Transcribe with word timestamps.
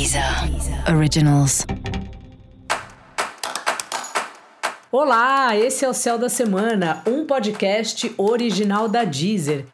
Deezer 0.00 0.24
Originals. 0.96 1.66
Olá, 4.90 5.54
esse 5.54 5.84
é 5.84 5.88
o 5.90 5.92
Céu 5.92 6.16
da 6.16 6.30
Semana, 6.30 7.02
um 7.06 7.26
podcast 7.26 8.10
original 8.16 8.88
da 8.88 9.04
Deezer. 9.04 9.66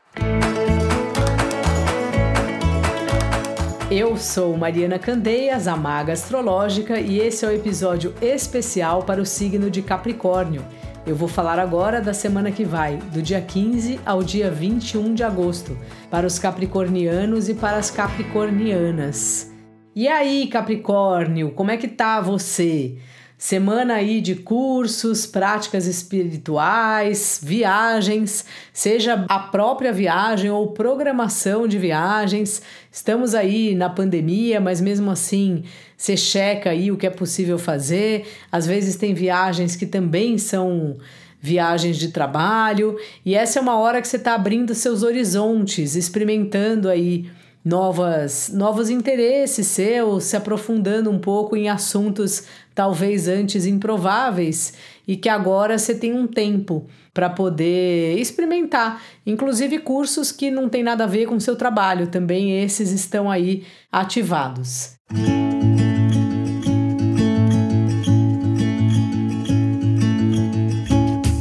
Eu 3.88 4.16
sou 4.16 4.56
Mariana 4.56 4.98
Candeias, 4.98 5.68
a 5.68 5.76
maga 5.76 6.14
astrológica, 6.14 6.98
e 6.98 7.20
esse 7.20 7.44
é 7.44 7.48
o 7.48 7.52
episódio 7.52 8.12
especial 8.20 9.04
para 9.04 9.22
o 9.22 9.24
signo 9.24 9.70
de 9.70 9.80
Capricórnio. 9.80 10.66
Eu 11.06 11.14
vou 11.14 11.28
falar 11.28 11.60
agora 11.60 12.00
da 12.00 12.12
semana 12.12 12.50
que 12.50 12.64
vai, 12.64 12.96
do 12.96 13.22
dia 13.22 13.40
15 13.40 14.00
ao 14.04 14.24
dia 14.24 14.50
21 14.50 15.14
de 15.14 15.22
agosto, 15.22 15.78
para 16.10 16.26
os 16.26 16.36
capricornianos 16.36 17.48
e 17.48 17.54
para 17.54 17.76
as 17.76 17.92
capricornianas. 17.92 19.54
E 19.96 20.08
aí, 20.08 20.46
Capricórnio, 20.48 21.52
como 21.52 21.70
é 21.70 21.78
que 21.78 21.88
tá 21.88 22.20
você? 22.20 22.96
Semana 23.38 23.94
aí 23.94 24.20
de 24.20 24.34
cursos, 24.34 25.24
práticas 25.24 25.86
espirituais, 25.86 27.40
viagens, 27.42 28.44
seja 28.74 29.24
a 29.26 29.38
própria 29.38 29.94
viagem 29.94 30.50
ou 30.50 30.72
programação 30.72 31.66
de 31.66 31.78
viagens. 31.78 32.60
Estamos 32.92 33.34
aí 33.34 33.74
na 33.74 33.88
pandemia, 33.88 34.60
mas 34.60 34.82
mesmo 34.82 35.10
assim 35.10 35.64
você 35.96 36.14
checa 36.14 36.68
aí 36.68 36.92
o 36.92 36.98
que 36.98 37.06
é 37.06 37.10
possível 37.10 37.58
fazer. 37.58 38.26
Às 38.52 38.66
vezes 38.66 38.96
tem 38.96 39.14
viagens 39.14 39.76
que 39.76 39.86
também 39.86 40.36
são 40.36 40.98
viagens 41.40 41.96
de 41.96 42.08
trabalho, 42.08 42.98
e 43.24 43.34
essa 43.34 43.58
é 43.58 43.62
uma 43.62 43.78
hora 43.78 44.02
que 44.02 44.08
você 44.08 44.16
está 44.16 44.34
abrindo 44.34 44.74
seus 44.74 45.02
horizontes, 45.02 45.96
experimentando 45.96 46.86
aí 46.86 47.30
novas, 47.66 48.48
novos 48.54 48.88
interesses 48.88 49.66
seus, 49.66 50.22
se 50.22 50.36
aprofundando 50.36 51.10
um 51.10 51.18
pouco 51.18 51.56
em 51.56 51.68
assuntos 51.68 52.44
talvez 52.72 53.26
antes 53.26 53.66
improváveis 53.66 54.74
e 55.04 55.16
que 55.16 55.28
agora 55.28 55.76
você 55.76 55.92
tem 55.92 56.14
um 56.14 56.28
tempo 56.28 56.86
para 57.12 57.28
poder 57.28 58.16
experimentar, 58.20 59.02
inclusive 59.26 59.80
cursos 59.80 60.30
que 60.30 60.48
não 60.48 60.68
tem 60.68 60.84
nada 60.84 61.02
a 61.02 61.08
ver 61.08 61.26
com 61.26 61.34
o 61.34 61.40
seu 61.40 61.56
trabalho, 61.56 62.06
também 62.06 62.62
esses 62.62 62.92
estão 62.92 63.28
aí 63.28 63.64
ativados. 63.90 64.96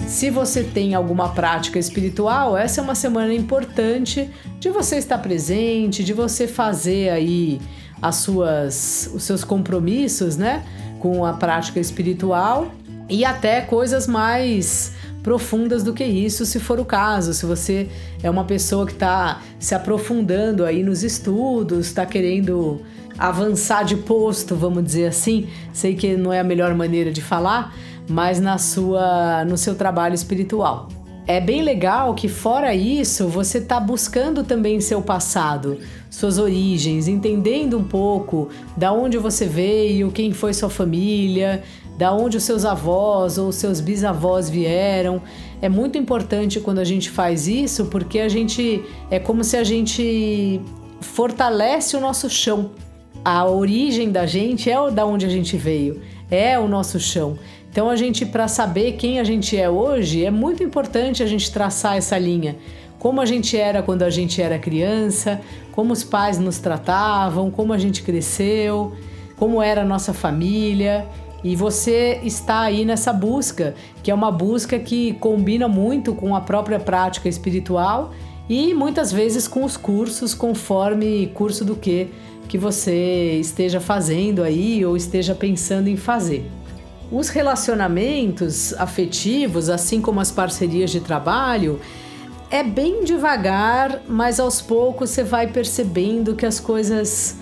Se 0.08 0.32
você 0.32 0.64
tem 0.64 0.96
alguma 0.96 1.30
prática 1.36 1.78
espiritual, 1.78 2.58
essa 2.58 2.82
é 2.82 2.84
uma 2.84 2.96
semana 2.96 3.32
importante 3.32 4.28
de 4.60 4.70
você 4.70 4.98
estar 4.98 5.18
presente, 5.18 6.04
de 6.04 6.14
você 6.14 6.48
fazer 6.48 7.10
aí 7.10 7.60
as 8.02 8.18
suas, 8.18 9.10
os 9.14 9.24
seus 9.24 9.44
compromissos, 9.44 10.38
né, 10.38 10.64
com 11.00 11.26
a 11.26 11.34
prática 11.34 11.80
espiritual 11.80 12.72
e 13.10 13.24
até 13.24 13.62
coisas 13.62 14.08
mais 14.08 14.94
profundas 15.22 15.84
do 15.84 15.94
que 15.94 16.04
isso, 16.04 16.46
se 16.46 16.60
for 16.60 16.80
o 16.80 16.86
caso. 16.86 17.34
Se 17.34 17.46
você 17.46 17.90
é 18.22 18.30
uma 18.30 18.44
pessoa 18.44 18.86
que 18.86 18.94
está 18.94 19.42
se 19.60 19.74
aprofundando 19.74 20.64
aí 20.64 20.84
nos 20.84 21.04
estudos, 21.04 21.88
está 21.88 22.06
querendo 22.06 22.82
avançar 23.18 23.84
de 23.84 23.96
posto, 23.96 24.56
vamos 24.56 24.84
dizer 24.84 25.08
assim, 25.08 25.48
sei 25.74 25.96
que 25.96 26.16
não 26.16 26.32
é 26.32 26.40
a 26.40 26.44
melhor 26.44 26.76
maneira 26.76 27.12
de 27.12 27.22
falar, 27.22 27.74
mas 28.08 28.40
na 28.40 28.58
sua 28.58 29.44
no 29.46 29.58
seu 29.58 29.74
trabalho 29.74 30.14
espiritual. 30.14 30.90
É 31.28 31.42
bem 31.42 31.64
legal 31.64 32.14
que 32.14 32.28
fora 32.28 32.76
isso, 32.76 33.28
você 33.28 33.58
está 33.58 33.80
buscando 33.80 34.44
também 34.44 34.80
seu 34.80 35.02
passado, 35.02 35.80
suas 36.08 36.38
origens, 36.38 37.08
entendendo 37.08 37.80
um 37.80 37.84
pouco 37.84 38.50
da 38.78 38.94
onde 38.94 39.18
você 39.18 39.48
veio, 39.48 40.12
quem 40.12 40.32
foi 40.32 40.54
sua 40.54 40.70
família, 40.70 41.64
da 41.98 42.14
onde 42.14 42.38
os 42.38 42.44
seus 42.44 42.64
avós 42.64 43.40
ou 43.40 43.52
seus 43.52 43.82
bisavós 43.82 44.52
vieram. 44.52 45.20
É 45.64 45.68
muito 45.68 45.98
importante 45.98 46.60
quando 46.60 46.78
a 46.78 46.84
gente 46.84 47.10
faz 47.10 47.48
isso, 47.48 47.86
porque 47.86 48.20
a 48.20 48.30
gente 48.30 48.84
é 49.10 49.18
como 49.18 49.44
se 49.44 49.58
a 49.58 49.64
gente 49.64 50.62
fortalece 51.02 51.98
o 51.98 52.00
nosso 52.00 52.30
chão. 52.30 52.70
A 53.24 53.48
origem 53.48 54.12
da 54.12 54.28
gente 54.28 54.70
é 54.70 54.92
da 54.92 55.04
onde 55.08 55.26
a 55.26 55.30
gente 55.30 55.58
veio, 55.58 56.02
é 56.30 56.60
o 56.60 56.68
nosso 56.68 57.00
chão. 57.00 57.36
Então 57.76 57.90
a 57.90 57.98
gente 57.98 58.26
para 58.26 58.48
saber 58.48 58.94
quem 58.94 59.20
a 59.20 59.24
gente 59.26 59.58
é 59.58 59.70
hoje, 59.70 60.24
é 60.24 60.32
muito 60.32 60.64
importante 60.64 61.22
a 61.22 61.26
gente 61.26 61.52
traçar 61.52 61.98
essa 61.98 62.18
linha. 62.18 62.56
Como 62.98 63.20
a 63.20 63.26
gente 63.26 63.58
era 63.58 63.84
quando 63.84 64.04
a 64.04 64.10
gente 64.10 64.42
era 64.42 64.58
criança, 64.58 65.42
como 65.74 65.92
os 65.92 66.02
pais 66.02 66.40
nos 66.40 66.58
tratavam, 66.58 67.52
como 67.52 67.74
a 67.74 67.78
gente 67.78 68.02
cresceu, 68.02 68.94
como 69.36 69.62
era 69.62 69.82
a 69.82 69.86
nossa 69.86 70.14
família. 70.14 71.06
E 71.44 71.54
você 71.54 72.22
está 72.24 72.62
aí 72.62 72.86
nessa 72.86 73.12
busca, 73.12 73.76
que 74.02 74.10
é 74.10 74.14
uma 74.14 74.32
busca 74.32 74.80
que 74.80 75.12
combina 75.16 75.68
muito 75.68 76.16
com 76.16 76.34
a 76.34 76.40
própria 76.40 76.80
prática 76.80 77.28
espiritual 77.28 78.14
e 78.48 78.74
muitas 78.74 79.12
vezes 79.12 79.50
com 79.50 79.66
os 79.66 79.76
cursos, 79.76 80.34
conforme 80.34 81.30
curso 81.34 81.66
do 81.66 81.76
que 81.76 82.08
que 82.48 82.58
você 82.58 83.38
esteja 83.42 83.82
fazendo 83.82 84.44
aí 84.44 84.86
ou 84.86 84.96
esteja 84.96 85.36
pensando 85.36 85.90
em 85.90 85.98
fazer. 85.98 86.50
Os 87.12 87.30
relacionamentos 87.30 88.74
afetivos, 88.74 89.70
assim 89.70 90.02
como 90.02 90.20
as 90.20 90.32
parcerias 90.32 90.90
de 90.90 91.00
trabalho, 91.00 91.80
é 92.50 92.64
bem 92.64 93.04
devagar, 93.04 94.02
mas 94.08 94.40
aos 94.40 94.62
poucos 94.62 95.12
você 95.12 95.24
vai 95.24 95.48
percebendo 95.48 96.36
que 96.36 96.46
as 96.46 96.60
coisas 96.60 97.38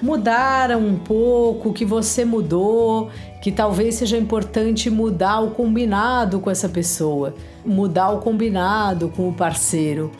mudaram 0.00 0.80
um 0.80 0.96
pouco, 0.96 1.72
que 1.72 1.84
você 1.84 2.24
mudou, 2.24 3.10
que 3.42 3.52
talvez 3.52 3.96
seja 3.96 4.16
importante 4.16 4.88
mudar 4.88 5.40
o 5.40 5.50
combinado 5.50 6.40
com 6.40 6.50
essa 6.50 6.68
pessoa, 6.68 7.34
mudar 7.64 8.10
o 8.10 8.18
combinado 8.18 9.10
com 9.10 9.28
o 9.28 9.32
parceiro. 9.32 10.10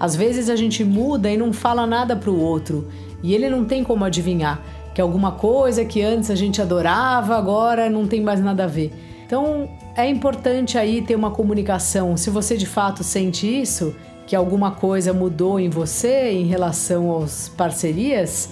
Às 0.00 0.16
vezes 0.16 0.48
a 0.48 0.56
gente 0.56 0.82
muda 0.84 1.30
e 1.30 1.36
não 1.36 1.52
fala 1.52 1.86
nada 1.86 2.16
para 2.16 2.30
o 2.30 2.40
outro, 2.40 2.88
e 3.22 3.34
ele 3.34 3.48
não 3.48 3.64
tem 3.64 3.84
como 3.84 4.04
adivinhar 4.04 4.62
que 4.98 5.02
alguma 5.02 5.30
coisa 5.30 5.84
que 5.84 6.02
antes 6.02 6.28
a 6.28 6.34
gente 6.34 6.60
adorava, 6.60 7.36
agora 7.36 7.88
não 7.88 8.04
tem 8.08 8.20
mais 8.20 8.40
nada 8.40 8.64
a 8.64 8.66
ver. 8.66 8.92
Então 9.24 9.70
é 9.94 10.08
importante 10.08 10.76
aí 10.76 11.02
ter 11.02 11.14
uma 11.14 11.30
comunicação. 11.30 12.16
Se 12.16 12.30
você 12.30 12.56
de 12.56 12.66
fato 12.66 13.04
sente 13.04 13.46
isso, 13.46 13.94
que 14.26 14.34
alguma 14.34 14.72
coisa 14.72 15.12
mudou 15.12 15.60
em 15.60 15.70
você 15.70 16.32
em 16.32 16.46
relação 16.46 17.16
às 17.16 17.48
parcerias, 17.48 18.50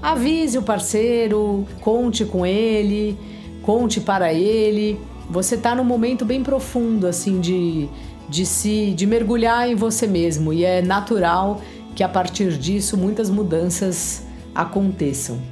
avise 0.00 0.56
o 0.56 0.62
parceiro, 0.62 1.66
conte 1.82 2.24
com 2.24 2.46
ele, 2.46 3.18
conte 3.60 4.00
para 4.00 4.32
ele. 4.32 4.98
Você 5.28 5.56
está 5.56 5.74
num 5.74 5.84
momento 5.84 6.24
bem 6.24 6.42
profundo 6.42 7.06
assim 7.06 7.38
de 7.38 7.86
de 8.30 8.46
se 8.46 8.94
de 8.94 9.06
mergulhar 9.06 9.68
em 9.68 9.74
você 9.74 10.06
mesmo 10.06 10.54
e 10.54 10.64
é 10.64 10.80
natural 10.80 11.60
que 11.94 12.02
a 12.02 12.08
partir 12.08 12.56
disso 12.56 12.96
muitas 12.96 13.28
mudanças 13.28 14.22
aconteçam. 14.54 15.51